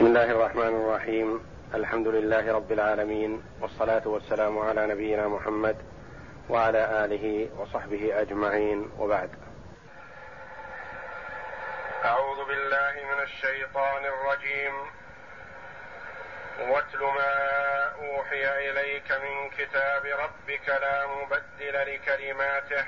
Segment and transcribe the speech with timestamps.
[0.00, 1.46] بسم الله الرحمن الرحيم.
[1.74, 5.76] الحمد لله رب العالمين والصلاة والسلام على نبينا محمد
[6.48, 8.90] وعلى آله وصحبه أجمعين.
[8.98, 9.30] وبعد.
[12.04, 14.74] أعوذ بالله من الشيطان الرجيم.
[16.70, 17.34] واتل ما
[18.00, 22.84] أوحي إليك من كتاب ربك لا مبدل لكلماته.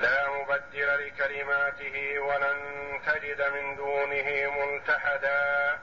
[0.00, 2.58] لا مبدل لكلماته ولن
[3.06, 5.78] تجد من دونه ملتحدا.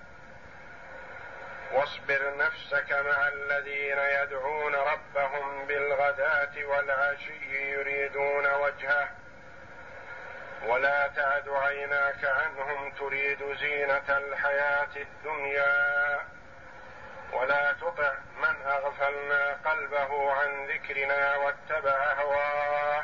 [1.71, 9.10] واصبر نفسك مع الذين يدعون ربهم بالغداة والعشي يريدون وجهه.
[10.65, 16.20] ولا تعد عيناك عنهم تريد زينة الحياة الدنيا.
[17.34, 23.04] ولا تطع من أغفلنا قلبه عن ذكرنا واتبع هواه.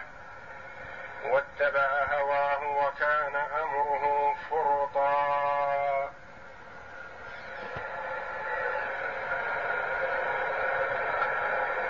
[1.26, 6.12] واتبع هواه وكان أمره فرطا.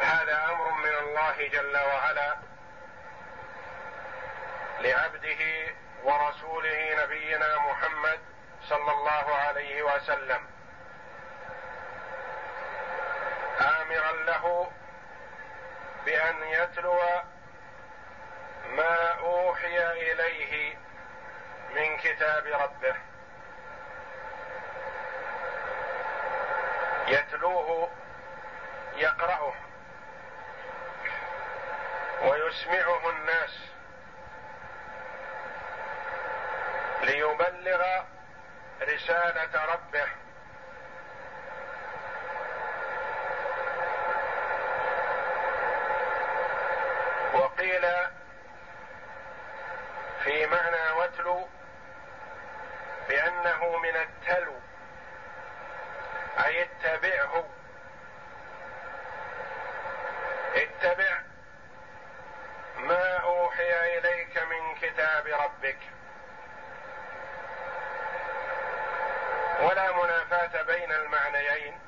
[0.01, 2.35] هذا أمر من الله جل وعلا
[4.79, 5.73] لعبده
[6.03, 8.19] ورسوله نبينا محمد
[8.63, 10.47] صلى الله عليه وسلم.
[13.61, 14.71] آمرا له
[16.05, 16.99] بأن يتلو
[18.75, 20.77] ما أوحي إليه
[21.75, 22.95] من كتاب ربه.
[27.07, 27.89] يتلوه
[28.95, 29.53] يقرأه
[32.21, 33.59] ويسمعه الناس.
[37.01, 38.03] ليبلغ
[38.81, 40.07] رسالة ربه.
[47.33, 47.87] وقيل
[50.23, 50.45] في
[51.27, 51.47] وتلو
[53.07, 54.59] بأنه من التلو
[56.45, 57.43] أي اتبعه.
[60.55, 61.21] اتبع
[62.77, 65.79] ما أوحي إليك من كتاب ربك.
[69.59, 71.79] ولا منافاة بين المعنيين.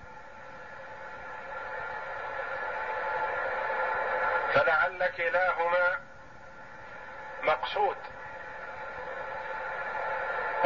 [4.53, 5.99] فلعل كلاهما
[7.44, 7.97] مقصود.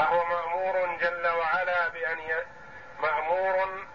[0.04, 2.36] فهو مأمور جل وعلا بأن ي...
[3.00, 3.86] مأمور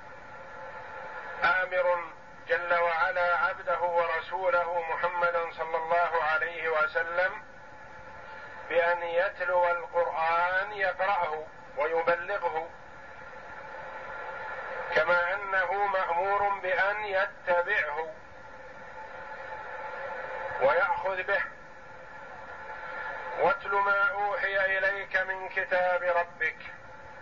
[1.45, 2.05] آمر
[2.49, 7.43] جل وعلا عبده ورسوله محمدا صلى الله عليه وسلم
[8.69, 12.69] بأن يتلو القرآن يقرأه ويبلغه.
[14.95, 18.15] كما أنه مأمور بأن يتبعه
[20.61, 21.43] ويأخذ به.
[23.39, 26.57] واتل ما أوحي إليك من كتاب ربك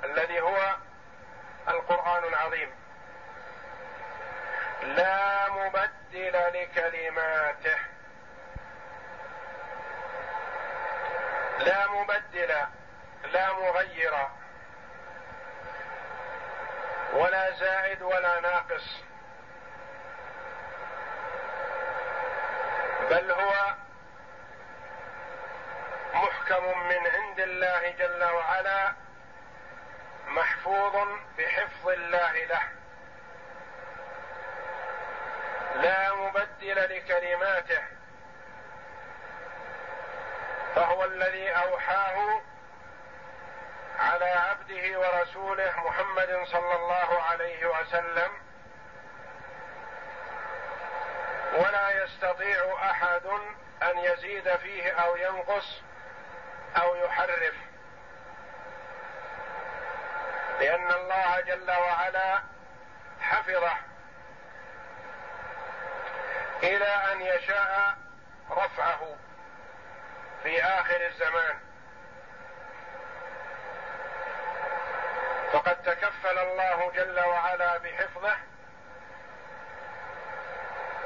[0.04, 0.76] الذي هو
[1.68, 2.70] القرآن العظيم.
[4.82, 7.78] لا مبدل لكلماته.
[11.58, 12.54] لا مبدل
[13.24, 14.14] لا مغير
[17.12, 19.02] ولا زائد ولا ناقص.
[23.10, 23.74] بل هو
[26.46, 28.92] محكم من عند الله جل وعلا
[30.26, 31.08] محفوظ
[31.38, 32.62] بحفظ الله له.
[35.74, 37.82] لا مبدل لكلماته.
[40.74, 42.42] فهو الذي أوحاه
[43.98, 48.30] على عبده ورسوله محمد صلى الله عليه وسلم.
[51.52, 53.26] ولا يستطيع أحد
[53.82, 55.82] أن يزيد فيه أو ينقص
[56.76, 57.54] أو يحرف.
[60.60, 62.42] لأن الله جل وعلا
[63.20, 63.76] حفظه.
[66.62, 67.94] إلى أن يشاء
[68.50, 69.16] رفعه
[70.42, 71.58] في آخر الزمان.
[75.52, 78.36] فقد تكفل الله جل وعلا بحفظه.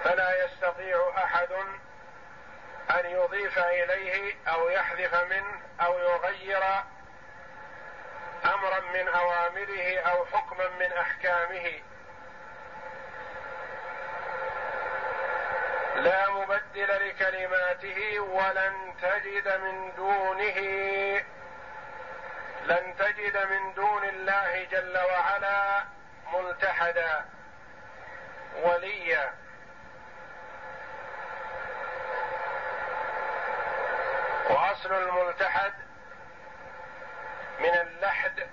[0.05, 1.49] فلا يستطيع أحد
[2.91, 6.63] أن يضيف إليه أو يحذف منه أو يغير
[8.45, 11.83] أمرا من أوامره أو حكما من أحكامه.
[15.97, 20.61] لا مبدل لكلماته ولن تجد من دونه
[22.65, 25.85] لن تجد من دون الله جل وعلا
[26.33, 27.25] ملتحدا
[28.63, 29.35] وليا.
[34.51, 35.73] وأصل الملتحد
[37.59, 38.49] من اللحد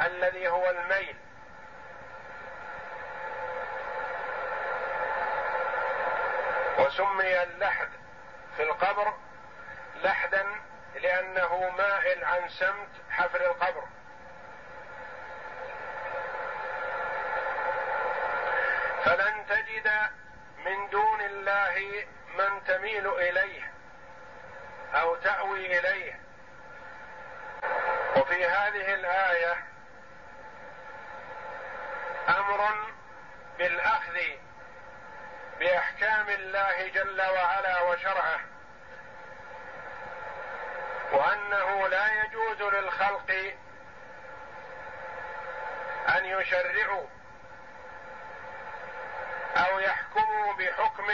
[0.00, 1.16] الذي هو الميل.
[6.78, 7.88] وسمي اللحد
[8.56, 9.14] في القبر
[10.02, 10.46] لحدا
[10.94, 13.84] لأنه مائل عن سمت حفر القبر.
[19.04, 19.90] فلن تجد
[20.64, 22.06] من دون الله
[22.38, 23.73] من تميل إليه.
[24.94, 26.20] أو تأوي إليه.
[28.16, 29.56] وفي هذه الآية
[32.28, 32.74] أمر
[33.58, 34.18] بالأخذ
[35.58, 38.40] بأحكام الله جل وعلا وشرعه
[41.12, 43.54] وأنه لا يجوز للخلق
[46.08, 47.06] أن يشرعوا
[49.56, 51.10] أو يحكموا بحكم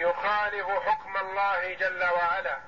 [0.00, 2.58] يخالف حكم الله جل وعلا.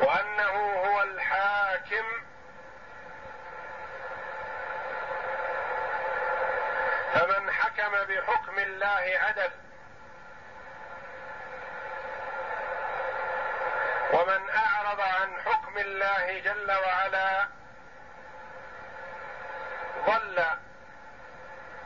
[0.00, 2.04] وأنه هو الحاكم.
[7.14, 9.50] فمن حكم بحكم الله عدل
[14.12, 17.48] ومن أعرض عن حكم الله جل وعلا
[20.06, 20.44] ضل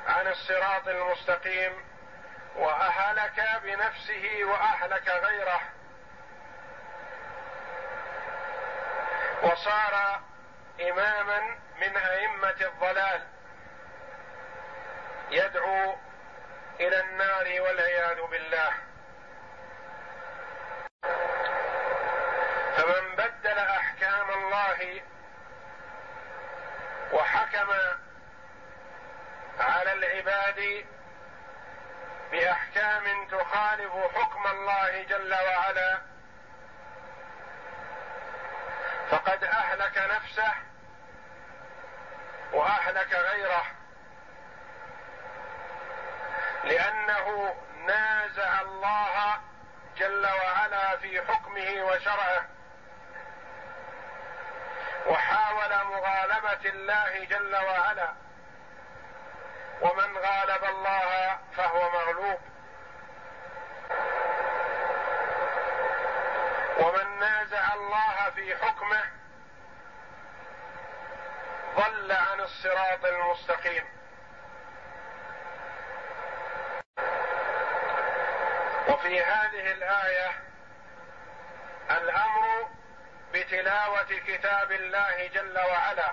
[0.06, 1.91] عن الصراط المستقيم.
[2.56, 5.60] وأهلك بنفسه وأهلك غيره.
[9.42, 10.20] وصار
[10.80, 11.40] إماما
[11.76, 13.26] من أئمة الضلال.
[15.30, 15.96] يدعو
[16.80, 18.72] إلى النار والعياذ بالله.
[22.76, 25.02] فمن بدل أحكام الله
[27.12, 27.70] وحكم
[29.60, 30.86] على العباد
[32.32, 36.00] باحكام تخالف حكم الله جل وعلا.
[39.10, 40.52] فقد أهلك نفسه
[42.52, 43.64] وأهلك غيره.
[46.64, 47.54] لأنه
[47.86, 49.40] نازع الله
[49.96, 52.46] جل وعلا في حكمه وشرعه.
[55.06, 58.21] وحاول مغالبة الله جل وعلا.
[59.80, 62.40] ومن غالب الله فهو مغلوب.
[66.78, 69.04] ومن نازع الله في حكمه
[71.76, 73.84] ضل عن الصراط المستقيم.
[78.88, 80.30] وفي هذه الآية
[81.90, 82.68] الأمر
[83.34, 86.12] بتلاوة كتاب الله جل وعلا.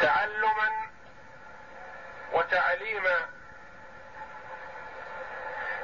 [0.00, 0.88] تعلما
[2.32, 3.28] وتعليما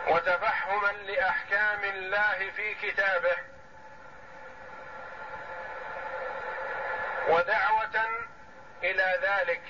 [0.09, 3.37] وتفهما لأحكام الله في كتابه
[7.29, 8.09] ودعوة
[8.83, 9.63] إلى ذلك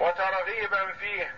[0.00, 1.34] وترغيبا فيه.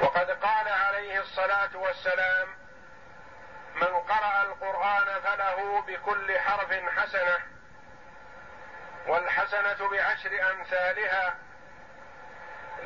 [0.00, 2.59] وقد قال عليه الصلاة والسلام
[3.74, 7.38] من قرأ القرآن فله بكل حرف حسنة
[9.06, 11.34] والحسنة بعشر أمثالها.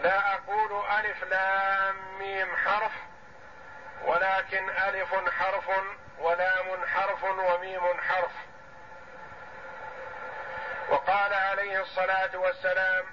[0.03, 2.93] لا أقول ألف لام ميم حرف
[4.05, 5.71] ولكن ألف حرف
[6.19, 8.33] ولام حرف وميم حرف.
[10.89, 13.05] وقال عليه الصلاة والسلام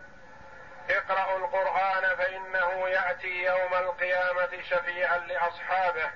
[0.90, 6.12] اقرأوا القرآن فإنه يأتي يوم القيامة شفيعا لأصحابه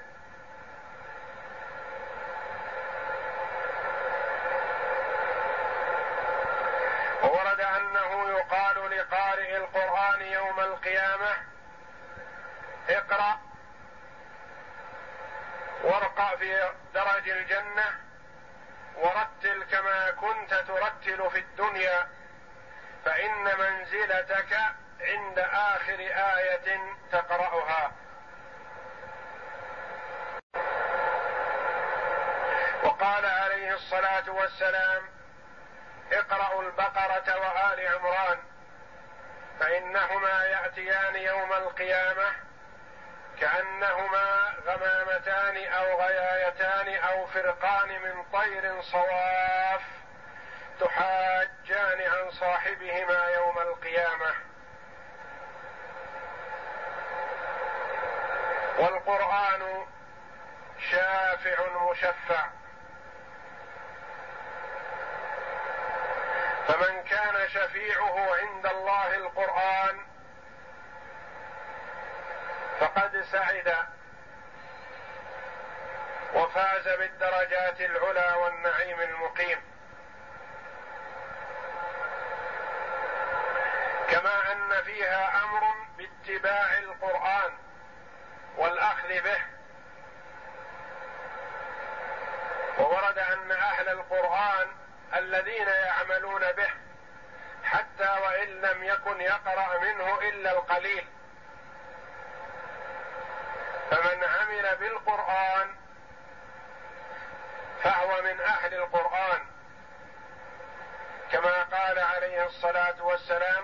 [7.24, 11.38] وورد أنه يقال لقارئ القرآن يوم القيامة
[12.90, 13.40] اقرأ
[15.84, 18.00] وارقى في درج الجنة
[18.96, 22.08] ورتل كما كنت ترتل في الدنيا
[23.06, 24.58] فإن منزلتك
[25.02, 26.80] عند آخر آية
[27.12, 27.92] تقرأها.
[32.84, 35.04] وقال عليه الصلاة والسلام
[36.12, 38.55] اقرأوا البقرة وآل عمران.
[39.60, 42.32] فإنهما يأتيان يوم القيامة
[43.40, 49.82] كأنهما غمامتان أو غيايتان أو فرقان من طير صواف
[50.80, 54.36] تحاجان عن صاحبهما يوم القيامة.
[58.80, 59.88] والقرآن
[60.92, 62.50] شافع مشفع.
[66.68, 70.06] فمن كان شفيعه عند الله القرآن
[72.80, 73.76] فقد سعد
[76.34, 79.62] وفاز بالدرجات العلى والنعيم المقيم.
[84.10, 87.58] كما أن فيها أمر باتباع القرآن
[88.58, 89.42] والأخذ به.
[92.78, 96.70] وورد أن أهل القرآن الذين يعملون به
[97.64, 101.08] حتى وإن لم يكن يقرأ منه إلا القليل.
[103.92, 105.76] فمن عمل بالقرآن
[107.84, 109.42] فهو من أهل القرآن.
[111.32, 113.64] كما قال عليه الصلاة والسلام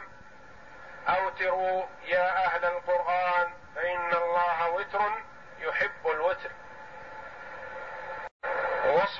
[1.07, 5.12] أوتروا يا أهل القرآن فان الله وتر
[5.60, 6.51] يحب الوتر.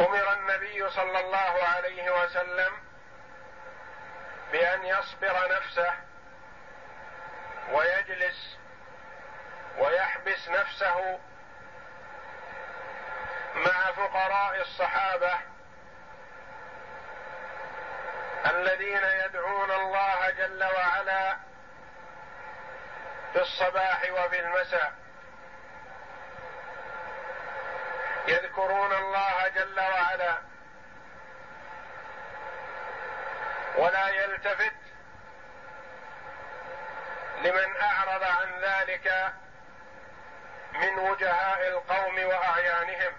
[0.00, 2.72] أمر النبي صلى الله عليه وسلم
[4.52, 5.94] بأن يصبر نفسه
[7.72, 8.58] ويجلس
[9.78, 11.18] ويحبس نفسه
[13.54, 15.38] مع فقراء الصحابة
[18.46, 21.36] الذين يدعون الله جل وعلا
[23.32, 24.92] في الصباح وفي المساء.
[28.28, 30.38] يذكرون الله جل وعلا
[33.76, 34.72] ولا يلتفت
[37.42, 39.32] لمن أعرض عن ذلك
[40.72, 43.12] من وجهاء القوم وأعيانهم.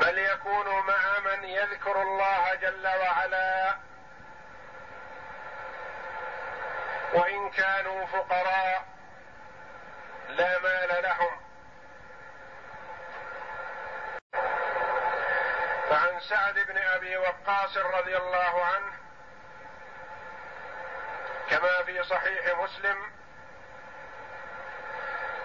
[0.00, 3.76] بل يكون مع من يذكر الله جل وعلا
[7.14, 8.93] وإن كانوا فقراء
[10.36, 11.40] لا مال لهم.
[15.90, 18.92] فعن سعد بن أبي وقاص رضي الله عنه
[21.50, 23.12] كما في صحيح مسلم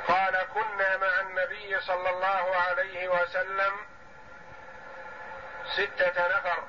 [0.07, 3.73] قال كنا مع النبي صلى الله عليه وسلم
[5.75, 6.63] ستة نفر.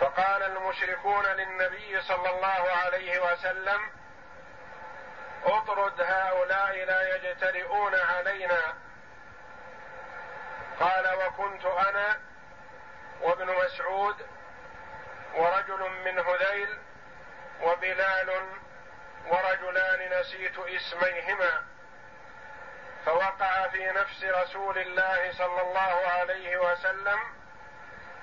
[0.00, 3.97] فقال المشركون للنبي صلى الله عليه وسلم
[5.44, 8.74] اطرد هؤلاء لا يجترئون علينا.
[10.80, 12.20] قال وكنت أنا
[13.20, 14.26] وابن مسعود
[15.34, 16.78] ورجل من هذيل
[17.62, 18.46] وبلال
[19.26, 21.64] ورجلان نسيت اسميهما.
[23.06, 27.18] فوقع في نفس رسول الله صلى الله عليه وسلم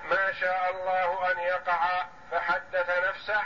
[0.04, 3.42] ما شاء الله أن يقع فحدث نفسه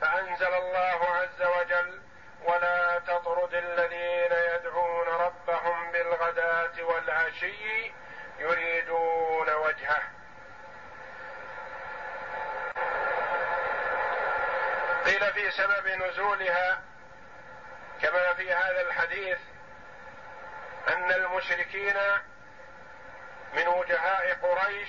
[0.00, 2.01] فأنزل الله عز وجل
[2.44, 7.92] ولا تطرد الذين يدعون ربهم بالغداة والعشي
[8.38, 10.02] يريدون وجهه.
[15.04, 16.82] قيل في سبب نزولها
[18.02, 19.38] كما في هذا الحديث
[20.88, 21.96] أن المشركين
[23.52, 24.88] من وجهاء قريش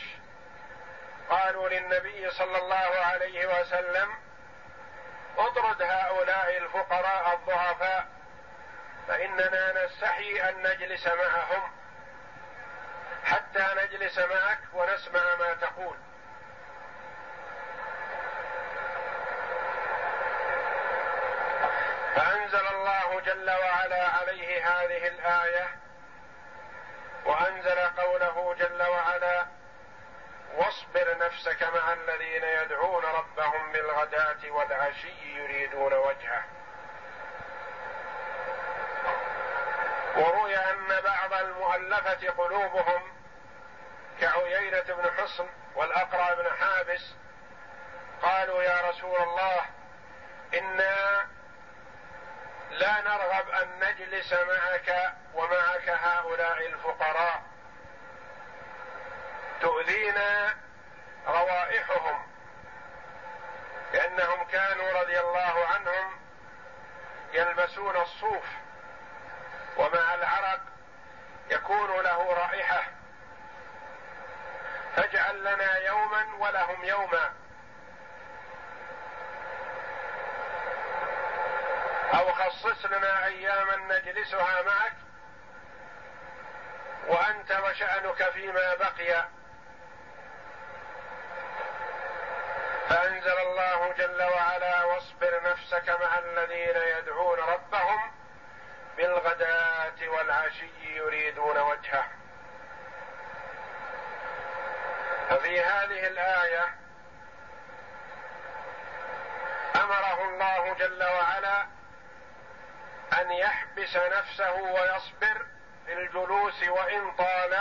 [1.29, 4.09] قالوا للنبي صلى الله عليه وسلم
[5.37, 8.07] اطرد هؤلاء الفقراء الضعفاء
[9.07, 11.71] فإننا نستحي أن نجلس معهم
[13.23, 15.97] حتى نجلس معك ونسمع ما تقول.
[22.15, 25.69] فأنزل الله جل وعلا عليه هذه الآية
[27.25, 29.45] وأنزل قوله جل وعلا
[30.53, 36.43] واصبر نفسك مع الذين يدعون ربهم بالغداة والعشي يريدون وجهه.
[40.15, 43.13] وروي أن بعض المؤلفة قلوبهم
[44.21, 47.13] كعيينة بن حصن والأقرع بن حابس
[48.21, 49.65] قالوا يا رسول الله
[50.53, 51.27] إنا
[52.69, 57.52] لا نرغب أن نجلس معك ومعك هؤلاء الفقراء.
[59.63, 60.55] تؤذينا
[61.27, 62.27] روائحهم.
[63.93, 66.19] لانهم كانوا رضي الله عنهم
[67.33, 68.45] يلبسون الصوف
[69.77, 70.59] ومع العرق
[71.49, 72.83] يكون له رائحة.
[74.95, 77.33] فاجعل لنا يوما ولهم يوما.
[82.13, 84.93] أو خصص لنا أياما نجلسها معك
[87.07, 89.42] وأنت وشأنك فيما بقي.
[92.89, 98.11] فأنزل الله جل وعلا واصبر نفسك مع الذين يدعون ربهم
[98.97, 102.07] بالغداة والعشي يريدون وجهه.
[105.29, 106.75] ففي هذه الآية
[109.75, 111.67] أمره الله جل وعلا
[113.21, 115.45] أن يحبس نفسه ويصبر
[115.85, 117.57] في الجلوس وإن طال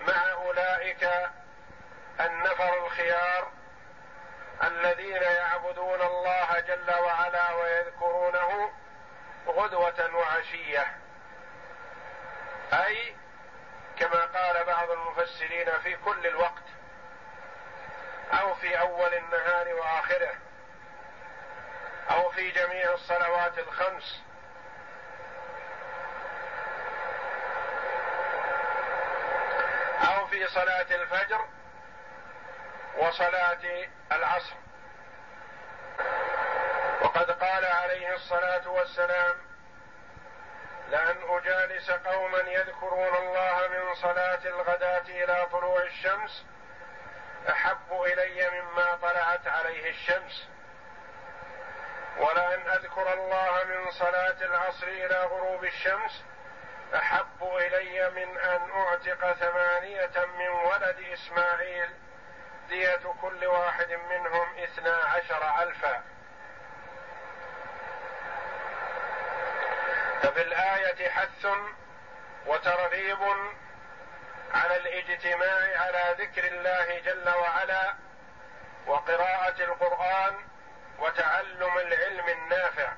[0.00, 1.08] مع أولئك
[2.20, 3.52] النفر الخيار
[4.62, 8.72] الذين يعبدون الله جل وعلا ويذكرونه
[9.46, 10.86] غدوة وعشية.
[12.72, 13.16] أي
[13.98, 16.62] كما قال بعض المفسرين في كل الوقت
[18.32, 20.34] أو في أول النهار وآخره
[22.10, 24.22] أو في جميع الصلوات الخمس.
[30.00, 31.46] أو في صلاة الفجر
[32.96, 34.54] وصلاة العصر.
[37.02, 39.36] وقد قال عليه الصلاة والسلام
[40.90, 46.44] لأن أجالس قوما يذكرون الله من صلاة الغداة إلى طلوع الشمس
[47.48, 50.48] أحب إلي مما طلعت عليه الشمس.
[52.18, 56.24] ولأن أذكر الله من صلاة العصر إلى غروب الشمس
[56.94, 61.88] أحب إلي من أن أعتق ثمانية من ولد إسماعيل
[62.68, 66.02] دية كل واحد منهم اثنا عشر ألفا.
[70.22, 71.46] ففي الآية حث
[72.46, 73.18] وترغيب
[74.54, 77.94] على الاجتماع على ذكر الله جل وعلا
[78.86, 80.34] وقراءة القرآن
[80.98, 82.92] وتعلم العلم النافع.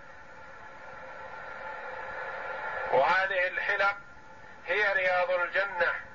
[2.92, 3.96] وهذه الحلق
[4.66, 6.09] هي رياض الجنة.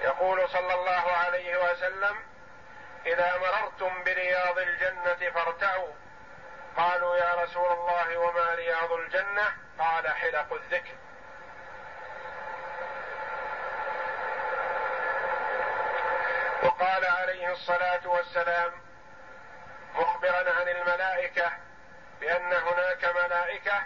[0.00, 2.16] يقول صلى الله عليه وسلم
[3.06, 5.92] إذا مررتم برياض الجنة فارتعوا.
[6.76, 10.94] قالوا يا رسول الله وما رياض الجنة؟ قال حلق الذكر.
[16.62, 18.72] وقال عليه الصلاة والسلام
[19.94, 21.52] مخبرا عن الملائكة
[22.20, 23.82] بأن هناك ملائكة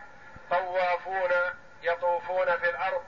[0.51, 1.31] طوافون
[1.83, 3.05] يطوفون في الأرض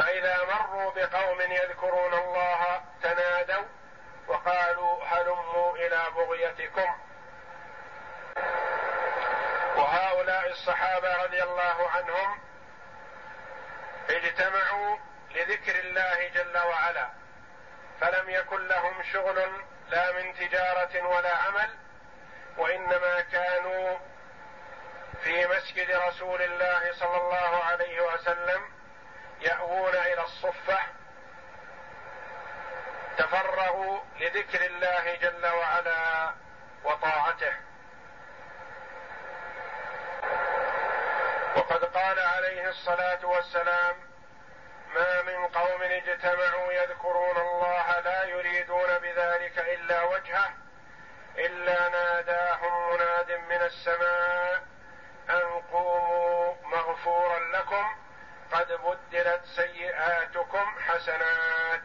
[0.00, 3.64] فإذا مروا بقوم يذكرون الله تنادوا
[4.28, 6.98] وقالوا هلموا إلى بغيتكم.
[9.76, 12.40] وهؤلاء الصحابة رضي الله عنهم
[14.10, 14.98] اجتمعوا
[15.30, 17.08] لذكر الله جل وعلا
[18.00, 21.70] فلم يكن لهم شغل لا من تجارة ولا عمل
[22.56, 23.98] وإنما كانوا
[25.22, 28.79] في مسجد رسول الله صلى الله عليه وسلم
[29.40, 30.78] يأوون إلى الصفة
[33.18, 36.34] تفرغوا لذكر الله جل وعلا
[36.84, 37.54] وطاعته.
[41.56, 43.96] وقد قال عليه الصلاة والسلام
[44.94, 50.50] ما من قوم اجتمعوا يذكرون الله لا يريدون بذلك إلا وجهه
[51.38, 54.62] إلا ناداهم مناد من السماء
[55.30, 57.96] أن قوموا مغفورا لكم
[58.52, 61.82] قد بدلت سيئاتكم حسنات.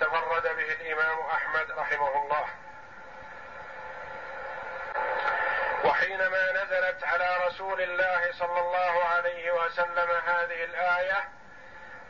[0.00, 2.46] تفرد به الإمام أحمد رحمه الله.
[5.84, 11.28] وحينما نزلت على رسول الله صلى الله عليه وسلم هذه الآية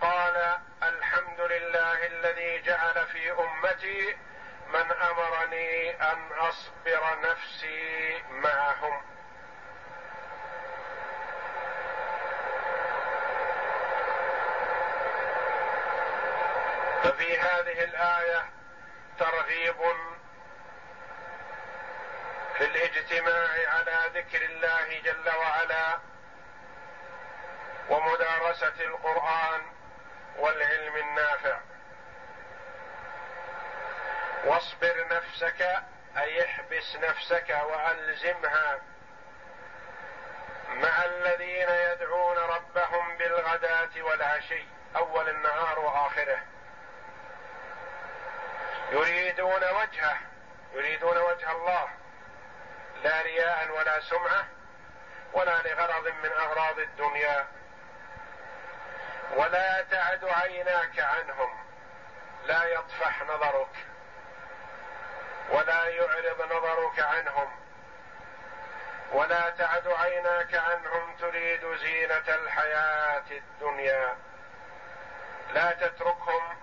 [0.01, 4.17] قال الحمد لله الذي جعل في أمتي
[4.69, 9.03] من أمرني أن أصبر نفسي معهم.
[17.21, 18.45] ففي هذه الآية
[19.19, 19.77] ترغيب
[22.59, 25.99] في الاجتماع على ذكر الله جل وعلا
[27.89, 29.63] ومدارسة القرآن
[30.37, 31.61] والعلم النافع.
[34.45, 35.83] واصبر نفسك
[36.17, 38.81] أي احبس نفسك وألزمها
[40.69, 44.65] مع الذين يدعون ربهم بالغداة والعشي
[44.97, 46.43] أول النهار وآخره.
[48.91, 50.19] يريدون وجهه
[50.73, 51.89] يريدون وجه الله.
[53.03, 54.47] لا رياء ولا سمعة
[55.33, 57.47] ولا لغرض من أغراض الدنيا.
[59.37, 61.65] ولا تعد عيناك عنهم.
[62.45, 63.87] لا يطفح نظرك.
[65.51, 67.61] ولا يعرض نظرك عنهم.
[69.13, 74.17] ولا تعد عيناك عنهم تريد زينة الحياة الدنيا.
[75.53, 76.57] لا تتركهم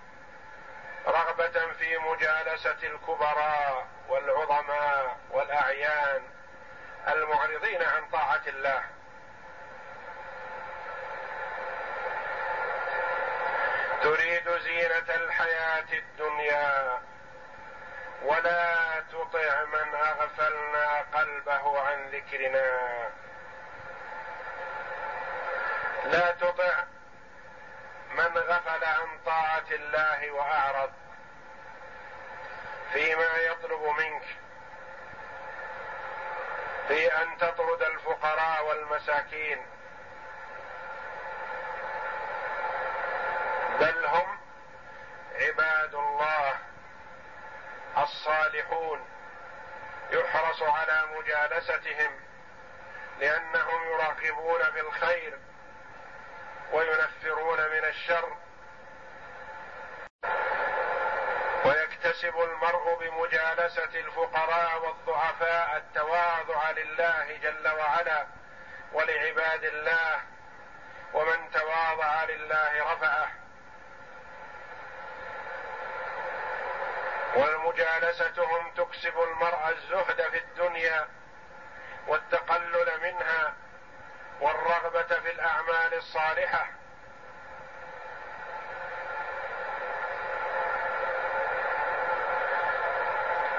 [1.06, 6.22] رغبة في مجالسة الكبراء والعظماء والأعيان
[7.08, 8.84] المعرضين عن طاعة الله.
[14.02, 17.02] تريد زينة الحياة الدنيا
[18.22, 23.10] ولا تطع من أغفلنا قلبه عن ذكرنا.
[26.04, 26.84] لا تطع
[28.18, 30.92] من غفل عن طاعة الله وأعرض
[32.92, 34.22] فيما يطلب منك
[36.88, 39.66] في أن تطرد الفقراء والمساكين.
[43.80, 44.38] بل هم
[45.34, 46.58] عباد الله
[47.98, 49.08] الصالحون.
[50.10, 52.20] يحرص على مجالستهم
[53.20, 55.38] لأنهم يراقبون في الخير.
[56.72, 58.36] وينفرون من الشر.
[61.64, 68.26] ويكتسب المرء بمجالسة الفقراء والضعفاء التواضع لله جل وعلا
[68.92, 70.20] ولعباد الله
[71.12, 73.28] ومن تواضع لله رفعه.
[77.36, 81.08] ومجالستهم تكسب المرء الزهد في الدنيا
[82.06, 83.54] والتقلل منها
[84.40, 86.66] والرغبة في الأعمال الصالحة.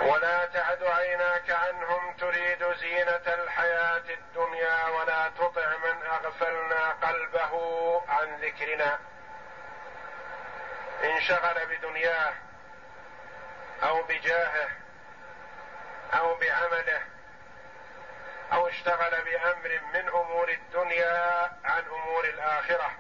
[0.02, 7.54] ولا تعد عيناك عنهم تريد زينة الحياة الدنيا ولا تطع من أغفلنا قلبه
[8.10, 9.00] عن ذكرنا.
[11.04, 12.34] انشغل بدنياه
[13.84, 14.70] أو بجاهه
[16.14, 17.02] أو بعمله
[18.54, 22.92] أو اشتغل بأمر من أمور الدنيا عن أمور الآخرة.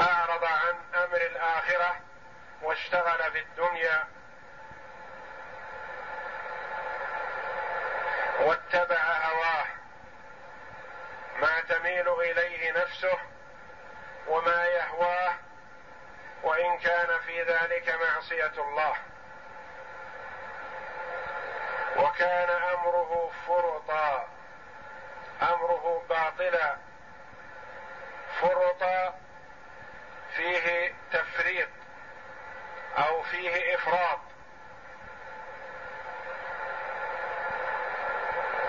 [0.00, 1.96] أعرض عن أمر الآخرة
[2.62, 4.04] واشتغل في الدنيا.
[8.40, 9.66] واتبع هواه.
[11.40, 13.18] ما تميل إليه نفسه
[14.26, 15.34] وما يهواه.
[16.42, 18.96] وإن كان في ذلك معصية الله.
[22.16, 24.28] وكان أمره فرطا.
[25.42, 26.76] أمره باطلا.
[28.40, 29.14] فرطا
[30.36, 31.68] فيه تفريط
[32.98, 34.18] أو فيه إفراط.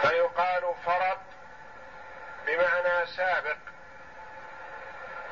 [0.01, 1.19] فيقال فرط
[2.45, 3.57] بمعنى سابق.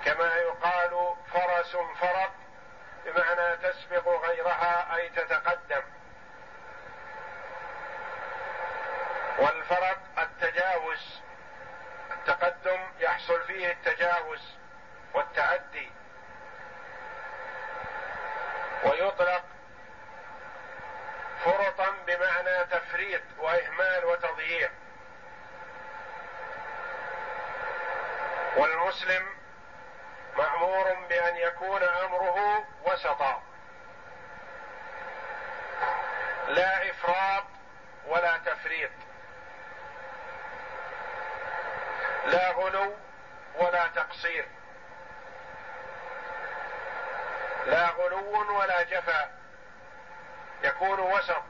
[0.06, 2.32] كما يقال فرس فرط
[3.06, 5.95] بمعنى تسبق غيرها أي تتقدم.
[9.40, 11.22] والفرط التجاوز
[12.12, 14.56] التقدم يحصل فيه التجاوز
[15.14, 15.92] والتعدي.
[18.84, 19.44] ويطلق
[21.46, 24.70] فرطا بمعنى تفريط وإهمال وتضييع.
[28.58, 29.36] والمسلم
[30.38, 33.44] مأمور بأن يكون أمره وسطا.
[36.48, 37.44] لا إفراط
[38.06, 38.92] ولا تفريط.
[42.26, 42.94] لا غلو
[43.56, 44.48] ولا تقصير.
[47.66, 49.32] لا غلو ولا جفا.
[50.64, 51.44] يكون وسط.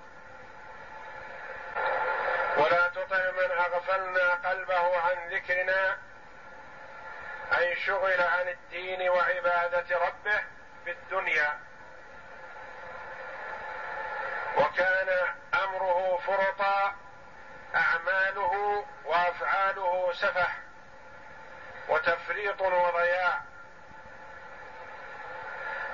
[2.57, 5.97] ولا تطع من أغفلنا قلبه عن ذكرنا
[7.57, 10.43] أي شغل عن الدين وعبادة ربه
[10.85, 11.59] في الدنيا.
[14.57, 15.09] وكان
[15.63, 16.95] أمره فرطا
[17.75, 20.44] أعماله وأفعاله سفه
[21.89, 23.41] وتفريط وضياع.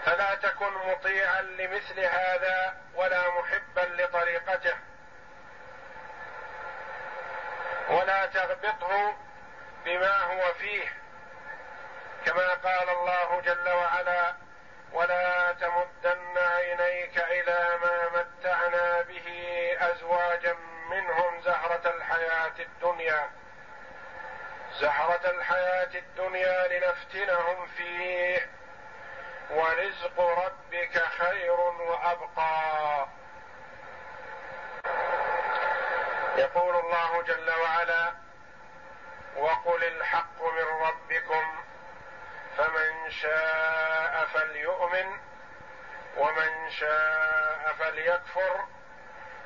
[0.05, 4.77] فلا تكن مطيعا لمثل هذا ولا محبا لطريقته.
[7.89, 9.15] ولا تغبطه
[9.85, 10.93] بما هو فيه.
[12.25, 14.35] كما قال الله جل وعلا
[14.91, 19.27] ولا تمدن عينيك إلى ما متعنا به
[19.79, 20.53] أزواجا
[20.89, 23.29] منهم زهرة الحياة الدنيا.
[24.79, 28.49] زهرة الحياة الدنيا لنفتنهم فيه.
[29.51, 33.07] ورزق ربك خير وأبقى.
[36.37, 38.13] يقول الله جل وعلا
[39.35, 41.63] وقل الحق من ربكم
[42.57, 45.19] فمن شاء فليؤمن
[46.17, 48.65] ومن شاء فليكفر.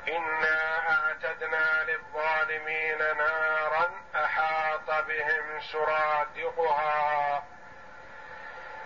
[0.08, 7.44] إنا أعتدنا للظالمين نارا أحاط بهم سرادقها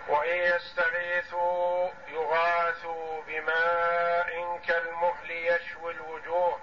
[0.08, 6.60] وإن يستغيثوا يغاثوا بماء كالمهل يشوي الوجوه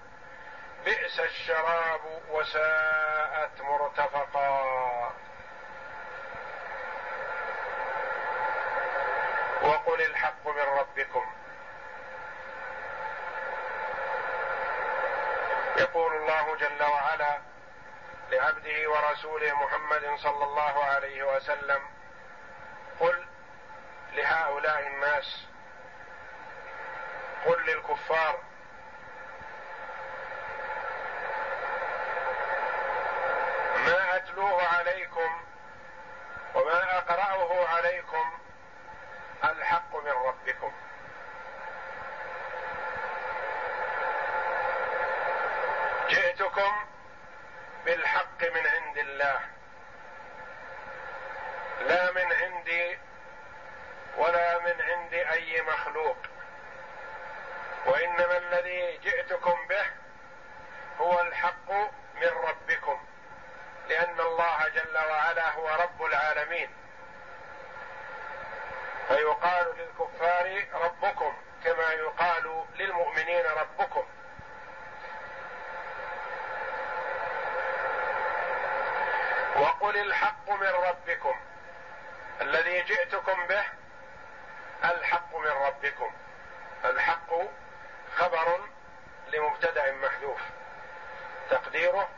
[0.85, 5.13] بئس الشراب وساءت مرتفقا
[9.63, 11.25] وقل الحق من ربكم
[15.77, 17.41] يقول الله جل وعلا
[18.31, 21.81] لعبده ورسوله محمد صلى الله عليه وسلم
[22.99, 23.25] قل
[24.13, 25.45] لهؤلاء الناس
[27.45, 28.39] قل للكفار
[33.85, 35.41] ما أتلوه عليكم
[36.55, 38.31] وما أقرأه عليكم
[39.43, 40.71] الحق من ربكم.
[46.37, 46.85] جئتكم
[47.85, 49.39] بالحق من عند الله.
[51.81, 52.97] لا من عندي
[54.17, 56.17] ولا من عند أي مخلوق.
[57.85, 59.85] وإنما الذي جئتكم به
[60.99, 61.71] هو الحق
[62.15, 63.05] من ربكم
[63.89, 66.69] لأن الله جل وعلا هو رب العالمين.
[69.07, 74.07] فيقال للكفار ربكم كما يقال للمؤمنين ربكم.
[79.67, 81.35] وقل الحق من ربكم.
[82.41, 83.63] الذي جئتكم به
[84.83, 86.11] الحق من ربكم.
[86.85, 87.33] الحق
[88.15, 88.59] خبر
[89.27, 90.41] لمبتدأ محذوف.
[91.49, 92.09] تقديره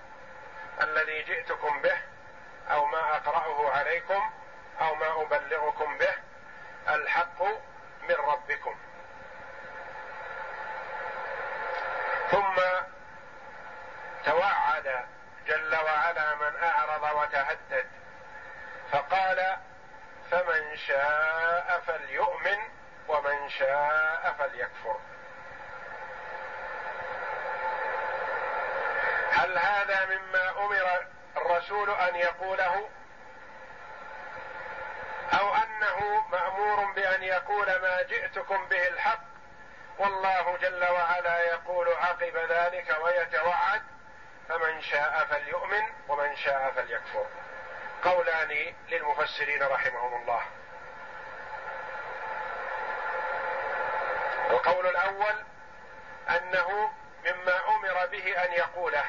[0.82, 1.98] الذي جئتكم به
[2.72, 4.32] أو ما أقرأه عليكم
[4.82, 6.14] أو ما أبلغكم به
[6.90, 7.44] الحق
[8.02, 8.76] من ربكم.
[12.32, 12.56] ثم
[14.26, 15.06] توعد
[15.50, 17.88] جل وعلا من أعرض وتهدد.
[18.92, 19.58] فقال
[20.32, 22.60] فمن شاء فليؤمن
[23.08, 25.00] ومن شاء فليكفر.
[29.32, 31.06] هل هذا مما أمر
[31.38, 32.90] الرسول أن يقوله؟
[35.40, 39.20] أو أنه مأمور بأن يقول ما جئتكم به الحق
[40.00, 43.82] والله جل وعلا يقول عقب ذلك ويتوعد؟
[44.50, 47.26] فمن شاء فليؤمن ومن شاء فليكفر.
[48.04, 50.42] قولان للمفسرين رحمهم الله.
[54.50, 55.44] القول الأول
[56.30, 56.92] أنه
[57.26, 59.06] مما أمر به أن يقوله.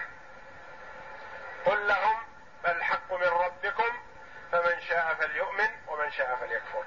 [1.65, 2.23] قل لهم
[2.67, 4.03] الحق من ربكم
[4.53, 6.85] فمن شاء فليؤمن ومن شاء فليكفر.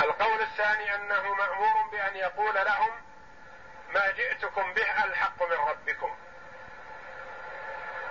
[0.00, 3.07] القول الثاني أنه مأمور بأن يقول لهم
[3.88, 6.16] ما جئتكم به الحق من ربكم.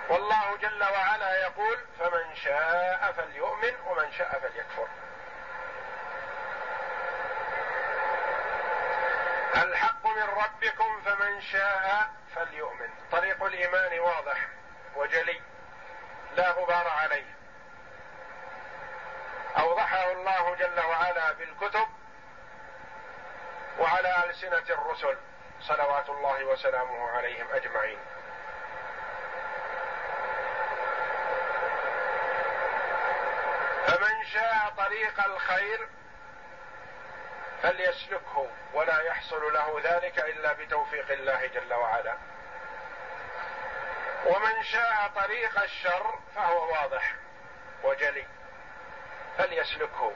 [0.08, 4.88] والله جل وعلا يقول فمن شاء فليؤمن ومن شاء فليكفر.
[9.56, 12.90] الحق من ربكم فمن شاء فليؤمن.
[13.12, 14.46] طريق الإيمان واضح
[14.96, 15.40] وجلي
[16.36, 17.34] لا غبار عليه.
[19.58, 21.88] أوضحه الله جل وعلا بالكتب
[23.78, 25.16] وعلى ألسنة الرسل.
[25.60, 27.98] صلوات الله وسلامه عليهم أجمعين.
[33.86, 35.88] فمن شاء طريق الخير
[37.62, 42.16] فليسلكه ولا يحصل له ذلك إلا بتوفيق الله جل وعلا.
[44.26, 47.14] ومن شاء طريق الشر فهو واضح
[47.84, 48.26] وجلي
[49.38, 50.12] فليسلكه.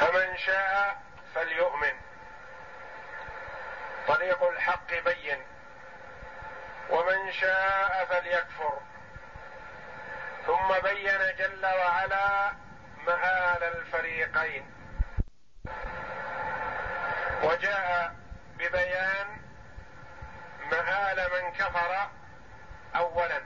[0.00, 0.96] فمن شاء
[1.34, 2.00] فليؤمن.
[4.08, 5.46] طريق الحق بين.
[6.90, 8.80] ومن شاء فليكفر.
[10.46, 12.52] ثم بين جل وعلا
[13.06, 14.70] مآل الفريقين.
[17.42, 18.16] وجاء
[18.58, 19.40] ببيان
[20.70, 22.10] مآل من كفر
[22.96, 23.42] أولا.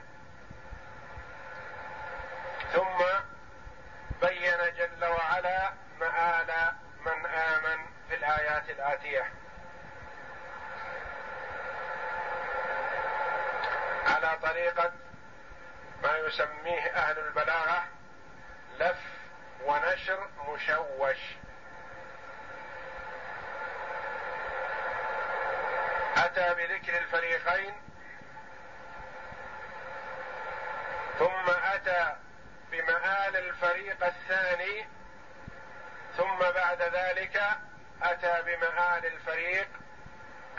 [2.73, 3.03] ثم
[4.21, 6.73] بين جل وعلا مآل
[7.05, 9.33] من آمن في الآيات الآتية.
[14.05, 14.91] على طريقة
[16.03, 17.83] ما يسميه أهل البلاغة
[18.79, 18.97] لف
[19.65, 21.17] ونشر مشوش.
[26.17, 27.73] أتى بذكر الفريقين
[31.19, 32.15] ثم أتى
[32.71, 34.87] بمآل الفريق الثاني
[36.17, 37.41] ثم بعد ذلك
[38.01, 39.67] أتى بمآل الفريق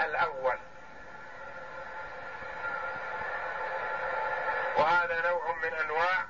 [0.00, 0.58] الأول.
[4.80, 6.24] وهذا نوع من أنواع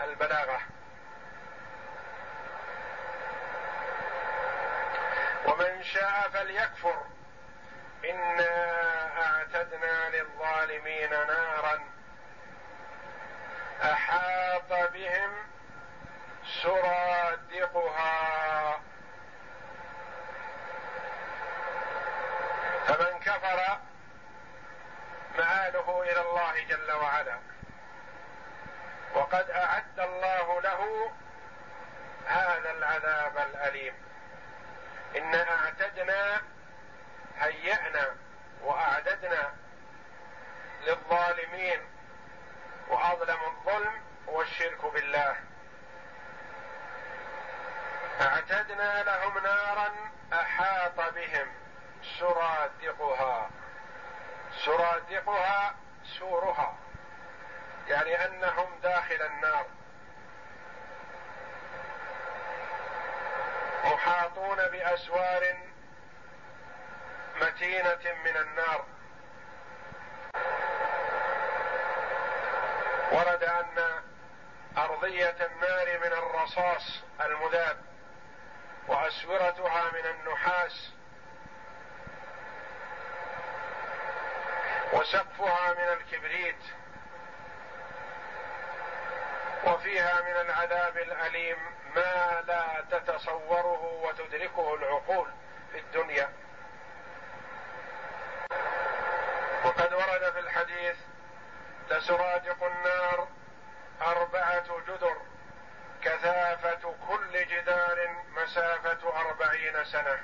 [0.00, 0.60] البلاغة.
[5.46, 7.04] ومن شاء فليكفر.
[8.04, 11.80] إنا أعتدنا للظالمين نارا.
[13.82, 15.30] أحاط بهم
[16.62, 18.12] سرادقها.
[22.86, 23.78] فمن كفر
[25.38, 27.51] مآله إلى الله جل وعلا.
[29.14, 31.12] وقد أعد الله له
[32.26, 33.94] هذا العذاب الأليم.
[35.16, 36.42] إن أعتدنا
[37.38, 38.16] هيأنا
[38.62, 39.54] وأعددنا
[40.86, 41.80] للظالمين
[42.88, 45.36] وأظلم الظلم هو الشرك بالله.
[48.20, 49.90] أعتدنا لهم نارا
[50.32, 51.48] أحاط بهم
[52.18, 53.50] سرادقها.
[54.64, 55.74] سرادقها
[56.18, 56.81] سورها.
[57.88, 59.66] يعني أنهم داخل النار.
[63.84, 65.56] محاطون بأسوار
[67.40, 68.84] متينة من النار.
[73.12, 74.02] ورد أن
[74.78, 77.76] أرضية النار من الرصاص المذاب
[78.88, 80.92] وأسورتها من النحاس
[84.92, 86.81] وسقفها من الكبريت.
[89.64, 91.56] وفيها من العذاب الأليم
[91.94, 95.30] ما لا تتصوره وتدركه العقول
[95.72, 96.32] في الدنيا.
[99.64, 100.96] وقد ورد في الحديث
[101.90, 103.28] لسرادق النار
[104.02, 105.16] أربعة جدر
[106.02, 110.20] كثافة كل جدار مسافة أربعين سنة.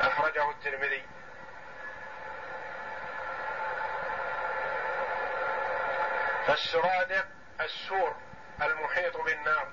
[0.00, 1.06] أخرجه الترمذي.
[6.46, 7.26] فالسرادق
[7.60, 8.16] السور
[8.62, 9.68] المحيط بالنار.